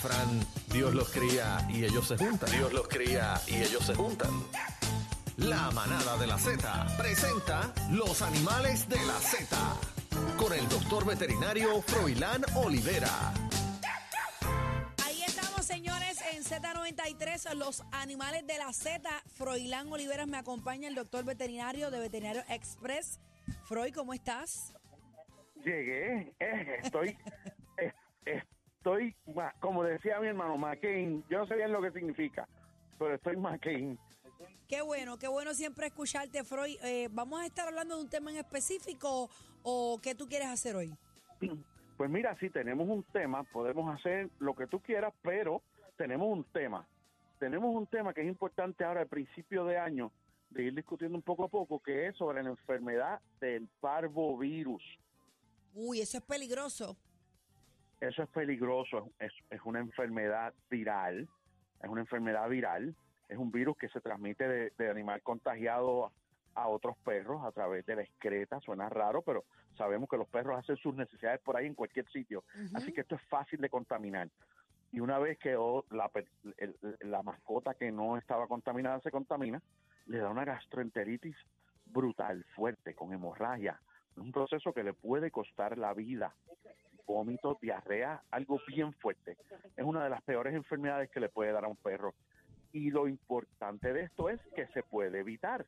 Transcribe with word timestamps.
refrán, 0.00 0.40
Dios 0.72 0.94
los 0.94 1.08
cría 1.10 1.66
y 1.68 1.84
ellos 1.84 2.06
se 2.06 2.16
juntan. 2.16 2.50
Dios 2.50 2.72
los 2.72 2.86
cría 2.86 3.34
y 3.48 3.56
ellos 3.56 3.84
se 3.84 3.94
juntan. 3.94 4.30
La 5.36 5.70
manada 5.72 6.16
de 6.18 6.26
la 6.26 6.38
Z 6.38 6.86
presenta 6.96 7.72
los 7.90 8.22
animales 8.22 8.88
de 8.88 9.04
la 9.06 9.14
Z 9.14 9.56
con 10.36 10.52
el 10.52 10.68
doctor 10.68 11.04
veterinario 11.04 11.82
Froilán 11.82 12.44
Olivera. 12.54 13.32
Ahí 15.04 15.22
estamos, 15.26 15.64
señores, 15.64 16.20
en 16.32 16.44
Z93, 16.44 17.54
los 17.54 17.82
animales 17.90 18.46
de 18.46 18.58
la 18.58 18.72
Z. 18.72 19.08
Froilán 19.34 19.92
Oliveras 19.92 20.28
me 20.28 20.38
acompaña, 20.38 20.88
el 20.88 20.94
doctor 20.94 21.24
veterinario 21.24 21.90
de 21.90 21.98
Veterinario 21.98 22.42
Express. 22.48 23.18
Freud, 23.64 23.92
¿cómo 23.94 24.14
estás? 24.14 24.74
Llegué, 25.64 26.34
eh, 26.38 26.78
estoy, 26.84 27.18
eh, 27.78 27.92
estoy, 28.24 28.57
ma- 29.34 29.52
como 29.60 29.82
decía 29.84 30.20
mi 30.20 30.28
hermano, 30.28 30.56
McCain. 30.56 31.24
Yo 31.28 31.38
no 31.38 31.46
sé 31.46 31.56
bien 31.56 31.72
lo 31.72 31.80
que 31.82 31.90
significa, 31.92 32.48
pero 32.98 33.14
estoy 33.14 33.36
McCain. 33.36 33.98
Qué 34.68 34.82
bueno, 34.82 35.18
qué 35.18 35.28
bueno 35.28 35.54
siempre 35.54 35.86
escucharte, 35.86 36.44
Freud. 36.44 36.76
Eh, 36.82 37.08
¿Vamos 37.10 37.40
a 37.40 37.46
estar 37.46 37.68
hablando 37.68 37.96
de 37.96 38.02
un 38.02 38.10
tema 38.10 38.30
en 38.30 38.36
específico 38.38 39.30
o 39.62 39.98
qué 40.02 40.14
tú 40.14 40.26
quieres 40.28 40.48
hacer 40.48 40.76
hoy? 40.76 40.92
Pues 41.98 42.08
mira, 42.10 42.38
si 42.38 42.48
tenemos 42.48 42.88
un 42.88 43.02
tema, 43.12 43.42
podemos 43.42 43.92
hacer 43.92 44.30
lo 44.38 44.54
que 44.54 44.68
tú 44.68 44.78
quieras, 44.78 45.12
pero 45.20 45.62
tenemos 45.96 46.28
un 46.28 46.44
tema. 46.44 46.86
Tenemos 47.40 47.74
un 47.74 47.88
tema 47.88 48.14
que 48.14 48.20
es 48.20 48.28
importante 48.28 48.84
ahora 48.84 49.00
al 49.00 49.08
principio 49.08 49.64
de 49.64 49.78
año, 49.78 50.12
de 50.50 50.62
ir 50.62 50.74
discutiendo 50.76 51.16
un 51.18 51.22
poco 51.22 51.42
a 51.42 51.48
poco, 51.48 51.80
que 51.80 52.06
es 52.06 52.16
sobre 52.16 52.40
la 52.44 52.50
enfermedad 52.50 53.18
del 53.40 53.66
parvovirus. 53.80 54.80
Uy, 55.74 56.00
eso 56.00 56.18
es 56.18 56.22
peligroso. 56.22 56.96
Eso 58.00 58.22
es 58.22 58.28
peligroso, 58.30 59.10
es, 59.18 59.32
es 59.50 59.60
una 59.64 59.80
enfermedad 59.80 60.54
viral, 60.70 61.28
es 61.82 61.88
una 61.88 62.00
enfermedad 62.00 62.48
viral, 62.48 62.94
es 63.28 63.36
un 63.38 63.50
virus 63.50 63.76
que 63.76 63.88
se 63.88 64.00
transmite 64.00 64.46
de, 64.46 64.72
de 64.78 64.90
animal 64.90 65.20
contagiado 65.22 66.12
a 66.54 66.68
otros 66.68 66.96
perros 66.98 67.44
a 67.44 67.52
través 67.52 67.84
de 67.86 67.96
la 67.96 68.02
excreta, 68.02 68.60
suena 68.60 68.88
raro, 68.88 69.22
pero 69.22 69.44
sabemos 69.76 70.08
que 70.08 70.16
los 70.16 70.28
perros 70.28 70.58
hacen 70.58 70.76
sus 70.76 70.94
necesidades 70.94 71.40
por 71.40 71.56
ahí 71.56 71.66
en 71.66 71.74
cualquier 71.74 72.08
sitio, 72.10 72.44
así 72.74 72.92
que 72.92 73.00
esto 73.02 73.16
es 73.16 73.22
fácil 73.22 73.60
de 73.60 73.68
contaminar. 73.68 74.28
Y 74.90 75.00
una 75.00 75.18
vez 75.18 75.38
que 75.38 75.56
la, 75.90 76.08
pe- 76.08 76.26
el- 76.56 76.76
la 77.00 77.22
mascota 77.22 77.74
que 77.74 77.92
no 77.92 78.16
estaba 78.16 78.46
contaminada 78.46 79.00
se 79.00 79.10
contamina, 79.10 79.60
le 80.06 80.18
da 80.18 80.30
una 80.30 80.44
gastroenteritis 80.44 81.36
brutal, 81.86 82.44
fuerte, 82.54 82.94
con 82.94 83.12
hemorragia, 83.12 83.80
un 84.16 84.32
proceso 84.32 84.72
que 84.72 84.82
le 84.82 84.94
puede 84.94 85.30
costar 85.30 85.76
la 85.78 85.92
vida 85.94 86.34
vómitos, 87.08 87.58
diarrea, 87.60 88.22
algo 88.30 88.60
bien 88.68 88.92
fuerte. 88.92 89.36
Es 89.76 89.84
una 89.84 90.04
de 90.04 90.10
las 90.10 90.22
peores 90.22 90.54
enfermedades 90.54 91.10
que 91.10 91.18
le 91.18 91.30
puede 91.30 91.50
dar 91.50 91.64
a 91.64 91.68
un 91.68 91.76
perro. 91.76 92.14
Y 92.72 92.90
lo 92.90 93.08
importante 93.08 93.92
de 93.92 94.02
esto 94.02 94.28
es 94.28 94.40
que 94.54 94.66
se 94.68 94.82
puede 94.82 95.20
evitar. 95.20 95.66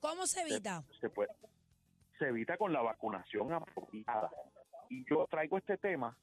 ¿Cómo 0.00 0.26
se 0.26 0.42
evita? 0.42 0.84
Se, 1.00 1.10
puede, 1.10 1.30
se 2.18 2.28
evita 2.28 2.56
con 2.56 2.72
la 2.72 2.80
vacunación 2.80 3.52
apropiada. 3.52 4.30
Y 4.88 5.04
yo 5.10 5.26
traigo 5.28 5.58
este 5.58 5.76
tema 5.76 6.16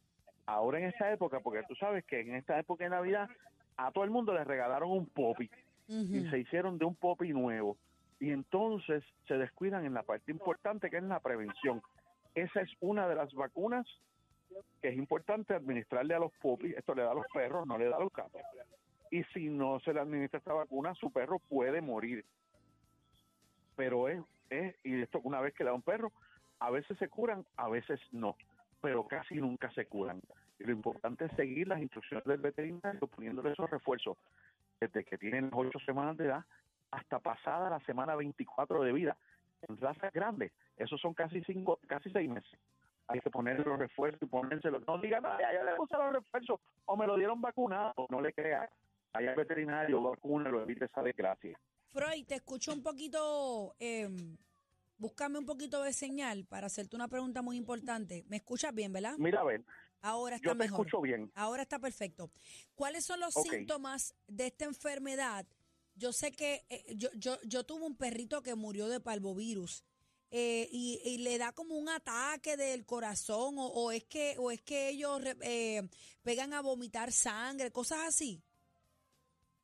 ahora 0.45 0.79
en 0.79 0.85
esta 0.85 1.11
época, 1.11 1.41
porque 1.41 1.63
tú 1.67 1.75
sabes 1.75 2.05
que 2.05 2.21
en 2.21 2.35
esta 2.35 2.57
época 2.57 2.85
de 2.85 2.89
Navidad 2.89 3.29
a 3.75 3.91
todo 3.91 4.05
el 4.05 4.11
mundo 4.11 4.33
le 4.33 4.43
regalaron 4.45 4.91
un 4.91 5.07
popi 5.07 5.49
y 5.87 6.29
se 6.29 6.39
hicieron 6.39 6.77
de 6.77 6.85
un 6.85 6.95
popi 6.95 7.33
nuevo. 7.33 7.77
Y 8.19 8.31
entonces 8.31 9.03
se 9.27 9.37
descuidan 9.37 9.85
en 9.85 9.93
la 9.93 10.03
parte 10.03 10.31
importante 10.31 10.89
que 10.89 10.97
es 10.97 11.03
la 11.03 11.19
prevención. 11.19 11.81
Esa 12.33 12.61
es 12.61 12.69
una 12.79 13.07
de 13.07 13.15
las 13.15 13.33
vacunas 13.33 13.85
que 14.81 14.89
es 14.89 14.97
importante 14.97 15.53
administrarle 15.53 16.13
a 16.13 16.19
los 16.19 16.31
popis. 16.33 16.75
Esto 16.75 16.93
le 16.93 17.03
da 17.03 17.11
a 17.11 17.15
los 17.15 17.25
perros, 17.33 17.65
no 17.65 17.77
le 17.77 17.89
da 17.89 17.97
a 17.97 17.99
los 17.99 18.11
gatos. 18.11 18.41
Y 19.11 19.23
si 19.25 19.49
no 19.49 19.79
se 19.81 19.93
le 19.93 19.99
administra 19.99 20.39
esta 20.39 20.53
vacuna, 20.53 20.95
su 20.95 21.11
perro 21.11 21.39
puede 21.39 21.81
morir. 21.81 22.25
Pero 23.75 24.07
es, 24.09 24.21
es 24.49 24.75
y 24.83 25.01
esto 25.01 25.19
una 25.23 25.39
vez 25.41 25.53
que 25.53 25.63
le 25.63 25.69
da 25.69 25.75
un 25.75 25.81
perro, 25.81 26.11
a 26.59 26.69
veces 26.71 26.97
se 26.97 27.09
curan, 27.09 27.45
a 27.57 27.69
veces 27.69 27.99
no. 28.11 28.35
Pero 28.81 29.07
casi 29.07 29.35
nunca 29.35 29.71
se 29.73 29.85
curan. 29.85 30.21
Y 30.59 30.63
lo 30.63 30.71
importante 30.71 31.25
es 31.25 31.31
seguir 31.33 31.67
las 31.67 31.81
instrucciones 31.81 32.25
del 32.25 32.39
veterinario 32.39 33.07
poniéndole 33.07 33.51
esos 33.51 33.69
refuerzos 33.69 34.17
desde 34.79 35.03
que 35.03 35.17
tienen 35.17 35.45
las 35.45 35.53
ocho 35.53 35.79
semanas 35.79 36.17
de 36.17 36.25
edad 36.25 36.45
hasta 36.91 37.19
pasada 37.19 37.69
la 37.69 37.79
semana 37.81 38.15
24 38.15 38.83
de 38.83 38.93
vida. 38.93 39.17
En 39.67 39.77
razas 39.77 40.11
grandes, 40.13 40.51
esos 40.77 40.99
son 40.99 41.13
casi 41.13 41.41
cinco, 41.43 41.79
casi 41.87 42.09
seis 42.11 42.29
meses. 42.29 42.59
Hay 43.07 43.19
que 43.19 43.29
ponerle 43.29 43.63
los 43.65 43.77
refuerzos 43.77 44.21
y 44.21 44.25
ponérselos. 44.25 44.83
No 44.87 44.97
digan, 44.99 45.25
"Ay, 45.25 45.43
ya 45.53 45.63
le 45.63 45.75
puse 45.75 45.95
los 45.97 46.13
refuerzos 46.13 46.59
o 46.85 46.97
me 46.97 47.05
lo 47.05 47.15
dieron 47.17 47.41
vacunado. 47.41 47.93
No 48.09 48.21
le 48.21 48.33
crean. 48.33 48.67
Allá 49.13 49.31
el 49.31 49.35
veterinario, 49.35 50.01
vacúnalo, 50.01 50.61
evite 50.63 50.85
esa 50.85 51.01
desgracia. 51.03 51.59
Freud, 51.89 52.25
te 52.25 52.35
escucho 52.35 52.73
un 52.73 52.81
poquito, 52.81 53.75
eh, 53.79 54.09
búscame 54.97 55.37
un 55.37 55.45
poquito 55.45 55.83
de 55.83 55.93
señal 55.93 56.45
para 56.45 56.67
hacerte 56.67 56.95
una 56.95 57.07
pregunta 57.07 57.41
muy 57.43 57.57
importante. 57.57 58.23
¿Me 58.27 58.37
escuchas 58.37 58.73
bien, 58.73 58.91
verdad? 58.91 59.15
Mira, 59.17 59.41
a 59.41 59.43
ver, 59.43 59.63
Ahora 60.01 60.35
está 60.37 60.47
yo 60.49 60.51
te 60.53 60.57
mejor. 60.63 60.79
escucho 60.87 61.01
bien. 61.01 61.31
Ahora 61.35 61.61
está 61.61 61.79
perfecto. 61.79 62.31
¿Cuáles 62.75 63.05
son 63.05 63.19
los 63.19 63.33
síntomas 63.35 64.15
de 64.27 64.47
esta 64.47 64.65
enfermedad? 64.65 65.45
Yo 65.95 66.11
sé 66.11 66.31
que 66.31 66.65
eh, 66.69 66.95
yo, 66.95 67.09
yo, 67.13 67.37
yo 67.43 67.63
tuve 67.63 67.85
un 67.85 67.95
perrito 67.95 68.41
que 68.41 68.55
murió 68.55 68.87
de 68.89 68.99
parvovirus 68.99 69.83
eh, 70.35 70.67
y, 70.71 70.99
y 71.05 71.19
le 71.19 71.37
da 71.37 71.51
como 71.51 71.75
un 71.75 71.87
ataque 71.89 72.57
del 72.57 72.87
corazón 72.87 73.53
o, 73.59 73.91
es 73.91 74.03
que 74.05 74.33
o 74.39 74.49
es 74.49 74.63
que 74.63 74.89
ellos 74.89 75.21
eh, 75.43 75.83
pegan 76.23 76.53
a 76.53 76.61
vomitar 76.61 77.11
sangre, 77.11 77.69
cosas 77.69 77.99
así. 78.07 78.41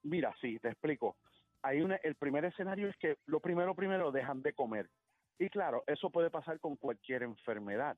Mira, 0.03 0.31
sí, 0.39 0.59
te 0.59 0.67
explico. 0.67 1.17
Hay 1.63 1.81
una, 1.81 1.95
el 1.95 2.13
primer 2.13 2.45
escenario 2.45 2.87
es 2.87 2.95
que 2.97 3.17
lo 3.25 3.39
primero, 3.39 3.73
primero, 3.73 4.11
dejan 4.11 4.43
de 4.43 4.53
comer. 4.53 4.87
Y 5.39 5.49
claro, 5.49 5.83
eso 5.87 6.11
puede 6.11 6.29
pasar 6.29 6.59
con 6.59 6.75
cualquier 6.75 7.23
enfermedad, 7.23 7.97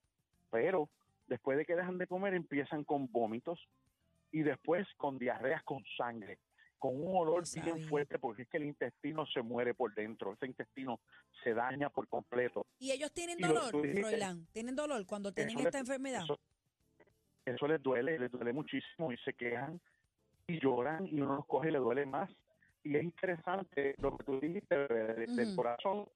pero 0.49 0.89
después 1.27 1.57
de 1.57 1.65
que 1.65 1.75
dejan 1.75 1.97
de 1.97 2.07
comer 2.07 2.33
empiezan 2.35 2.85
con 2.85 3.11
vómitos 3.11 3.59
y 4.31 4.43
después 4.43 4.87
con 4.95 5.17
diarreas 5.17 5.61
con 5.63 5.83
sangre, 5.97 6.39
con 6.81 6.99
un 6.99 7.15
olor 7.15 7.43
bien 7.63 7.79
fuerte 7.87 8.17
porque 8.17 8.41
es 8.41 8.47
que 8.49 8.57
el 8.57 8.63
intestino 8.65 9.23
se 9.27 9.43
muere 9.43 9.75
por 9.75 9.93
dentro, 9.93 10.33
ese 10.33 10.47
intestino 10.47 10.99
se 11.43 11.53
daña 11.53 11.91
por 11.91 12.07
completo. 12.07 12.65
Y 12.79 12.89
ellos 12.91 13.11
tienen 13.11 13.37
Y 13.37 13.43
dolor, 13.43 13.71
dijiste, 13.83 14.01
Froilán, 14.01 14.47
tienen 14.51 14.75
dolor 14.75 15.05
cuando 15.05 15.31
tienen 15.31 15.59
esta 15.59 15.69
les- 15.69 15.75
enfermedad. 15.81 16.23
Eso, 16.23 16.39
eso 17.45 17.67
les 17.67 17.83
duele, 17.83 18.17
les 18.17 18.31
duele 18.31 18.51
muchísimo 18.51 19.11
y 19.11 19.17
se 19.17 19.33
quejan 19.33 19.79
y 20.47 20.59
lloran 20.59 21.05
y 21.05 21.21
uno 21.21 21.35
los 21.35 21.45
coge 21.45 21.69
y 21.69 21.71
le 21.71 21.77
duele 21.77 22.03
más. 22.07 22.31
Y 22.83 22.95
es 22.97 23.03
interesante 23.03 23.93
lo 23.99 24.17
que 24.17 24.23
tú 24.23 24.39
dijiste 24.39 24.75
de- 24.87 25.27
del 25.27 25.55
corazón, 25.55 26.07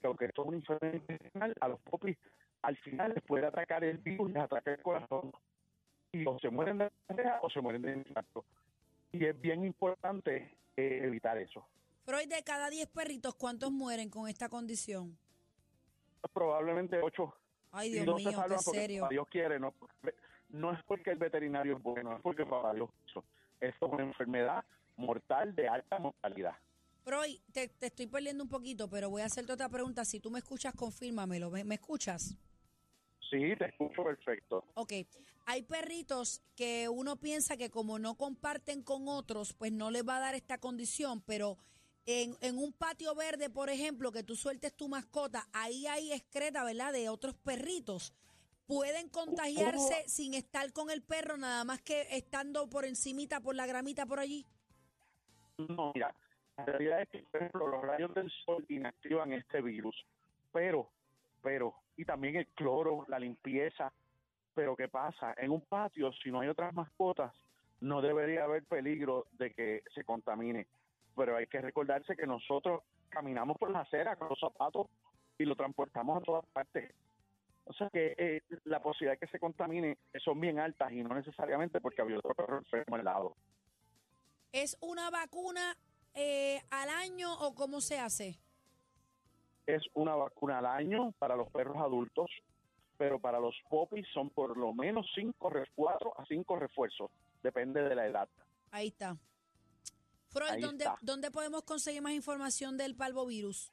que 0.00 0.06
aunque 0.06 0.24
esto 0.24 0.42
es 0.42 0.48
una 0.48 0.56
enfermedad 0.56 0.94
intestinal, 0.94 1.54
a 1.60 1.68
los 1.68 1.80
popis 1.82 2.16
al 2.62 2.76
final 2.78 3.12
les 3.14 3.22
puede 3.24 3.44
atacar 3.46 3.84
el 3.84 3.98
virus, 3.98 4.30
les 4.32 4.42
ataca 4.42 4.72
el 4.72 4.82
corazón 4.82 5.30
y 6.10 6.26
o 6.26 6.38
se 6.38 6.48
mueren 6.48 6.78
de 6.78 6.90
diarrea 7.06 7.38
o 7.42 7.50
se 7.50 7.60
mueren 7.60 7.82
de 7.82 7.92
infarto. 7.98 8.46
Y 9.12 9.24
es 9.24 9.40
bien 9.40 9.64
importante 9.64 10.56
eh, 10.76 11.00
evitar 11.02 11.38
eso. 11.38 11.66
Freud, 12.04 12.28
de 12.28 12.42
cada 12.42 12.70
10 12.70 12.88
perritos, 12.88 13.34
¿cuántos 13.34 13.70
mueren 13.70 14.08
con 14.10 14.28
esta 14.28 14.48
condición? 14.48 15.16
Probablemente 16.32 17.00
ocho 17.02 17.34
Ay, 17.72 17.88
y 17.88 17.92
Dios 17.92 18.06
no 18.06 18.18
se 18.18 18.24
mío, 18.24 18.30
qué 18.30 18.36
salvan 18.36 18.58
porque 18.64 18.80
serio. 18.80 19.08
Dios 19.10 19.28
quiere, 19.28 19.58
no, 19.58 19.74
no 20.48 20.72
es 20.72 20.82
porque 20.84 21.10
el 21.10 21.18
veterinario 21.18 21.76
es 21.76 21.82
bueno, 21.82 22.14
es 22.16 22.22
porque 22.22 22.44
papá 22.44 22.74
Dios 22.74 22.90
quiso. 23.04 23.24
Esto 23.60 23.86
es 23.86 23.92
una 23.92 24.02
enfermedad 24.02 24.64
mortal 24.96 25.54
de 25.54 25.68
alta 25.68 25.98
mortalidad. 25.98 26.56
Freud, 27.04 27.38
te, 27.52 27.68
te 27.68 27.86
estoy 27.86 28.06
perdiendo 28.06 28.44
un 28.44 28.50
poquito, 28.50 28.88
pero 28.88 29.08
voy 29.08 29.22
a 29.22 29.26
hacerte 29.26 29.52
otra 29.52 29.68
pregunta. 29.68 30.04
Si 30.04 30.20
tú 30.20 30.30
me 30.30 30.38
escuchas, 30.38 30.74
confírmamelo. 30.74 31.50
¿Me, 31.50 31.64
me 31.64 31.76
escuchas? 31.76 32.36
Sí, 33.30 33.56
te 33.56 33.66
escucho 33.66 34.02
perfecto. 34.02 34.64
Ok. 34.74 34.92
Hay 35.46 35.62
perritos 35.62 36.42
que 36.54 36.88
uno 36.88 37.16
piensa 37.16 37.56
que 37.56 37.70
como 37.70 37.98
no 37.98 38.16
comparten 38.16 38.82
con 38.82 39.08
otros, 39.08 39.52
pues 39.54 39.72
no 39.72 39.90
les 39.90 40.06
va 40.06 40.16
a 40.16 40.20
dar 40.20 40.34
esta 40.34 40.58
condición, 40.58 41.22
pero 41.22 41.58
en, 42.06 42.36
en 42.40 42.58
un 42.58 42.72
patio 42.72 43.14
verde, 43.14 43.50
por 43.50 43.70
ejemplo, 43.70 44.12
que 44.12 44.22
tú 44.22 44.36
sueltes 44.36 44.74
tu 44.74 44.88
mascota, 44.88 45.46
ahí 45.52 45.86
hay 45.86 46.12
excreta, 46.12 46.64
¿verdad?, 46.64 46.92
de 46.92 47.08
otros 47.08 47.34
perritos. 47.36 48.12
Pueden 48.66 49.08
contagiarse 49.08 50.08
sin 50.08 50.34
estar 50.34 50.72
con 50.72 50.90
el 50.90 51.02
perro, 51.02 51.36
nada 51.36 51.64
más 51.64 51.82
que 51.82 52.02
estando 52.10 52.68
por 52.68 52.84
encimita, 52.84 53.40
por 53.40 53.56
la 53.56 53.66
gramita, 53.66 54.06
por 54.06 54.20
allí. 54.20 54.46
No, 55.58 55.92
mira, 55.94 56.14
la 56.56 56.64
realidad 56.64 57.02
es 57.02 57.08
que, 57.08 57.18
por 57.24 57.40
ejemplo, 57.40 57.66
los 57.66 57.82
rayos 57.82 58.14
del 58.14 58.30
sol 58.44 58.64
inactivan 58.68 59.32
este 59.32 59.60
virus, 59.60 59.96
pero, 60.52 60.90
pero, 61.42 61.74
y 61.96 62.04
también 62.04 62.36
el 62.36 62.46
cloro, 62.48 63.04
la 63.08 63.18
limpieza, 63.18 63.92
pero 64.54 64.76
¿qué 64.76 64.88
pasa? 64.88 65.34
En 65.36 65.50
un 65.50 65.60
patio, 65.62 66.12
si 66.12 66.30
no 66.30 66.40
hay 66.40 66.48
otras 66.48 66.74
mascotas, 66.74 67.32
no 67.80 68.02
debería 68.02 68.44
haber 68.44 68.64
peligro 68.64 69.26
de 69.32 69.52
que 69.52 69.82
se 69.94 70.04
contamine. 70.04 70.66
Pero 71.16 71.36
hay 71.36 71.46
que 71.46 71.60
recordarse 71.60 72.16
que 72.16 72.26
nosotros 72.26 72.82
caminamos 73.08 73.56
por 73.58 73.70
la 73.70 73.80
acera 73.80 74.16
con 74.16 74.28
los 74.28 74.38
zapatos 74.38 74.86
y 75.38 75.44
lo 75.44 75.56
transportamos 75.56 76.20
a 76.20 76.24
todas 76.24 76.46
partes. 76.46 76.92
O 77.64 77.72
sea 77.72 77.88
que 77.90 78.14
eh, 78.18 78.42
la 78.64 78.82
posibilidad 78.82 79.12
de 79.12 79.26
que 79.26 79.30
se 79.30 79.38
contamine 79.38 79.98
son 80.24 80.40
bien 80.40 80.58
altas 80.58 80.92
y 80.92 81.02
no 81.02 81.14
necesariamente 81.14 81.80
porque 81.80 82.02
había 82.02 82.18
otro 82.18 82.34
perro 82.34 82.58
enfermo 82.58 82.96
al 82.96 83.04
lado. 83.04 83.36
¿Es 84.52 84.76
una 84.80 85.10
vacuna 85.10 85.76
eh, 86.14 86.60
al 86.70 86.88
año 86.88 87.32
o 87.32 87.54
cómo 87.54 87.80
se 87.80 87.98
hace? 87.98 88.40
Es 89.66 89.82
una 89.94 90.16
vacuna 90.16 90.58
al 90.58 90.66
año 90.66 91.12
para 91.18 91.36
los 91.36 91.48
perros 91.50 91.76
adultos, 91.76 92.28
pero 93.00 93.18
para 93.18 93.40
los 93.40 93.56
popis 93.70 94.06
son 94.12 94.28
por 94.28 94.58
lo 94.58 94.74
menos 94.74 95.06
cinco, 95.14 95.48
re- 95.48 95.66
cuatro 95.74 96.12
a 96.20 96.26
cinco 96.26 96.56
refuerzos, 96.56 97.10
depende 97.42 97.82
de 97.82 97.94
la 97.94 98.06
edad. 98.06 98.28
Ahí 98.72 98.88
está. 98.88 99.16
Freud, 100.28 100.50
Ahí 100.50 100.60
¿dónde, 100.60 100.84
está. 100.84 100.98
¿dónde 101.00 101.30
podemos 101.30 101.62
conseguir 101.62 102.02
más 102.02 102.12
información 102.12 102.76
del 102.76 102.94
parvovirus? 102.94 103.72